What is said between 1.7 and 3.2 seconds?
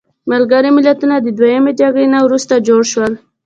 جګړې نه وروسته جوړ شول.